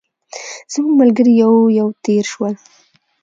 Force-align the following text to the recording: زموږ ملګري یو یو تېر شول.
زموږ 0.71 0.91
ملګري 1.01 1.33
یو 1.43 1.53
یو 1.79 1.87
تېر 2.05 2.25
شول. 2.31 2.53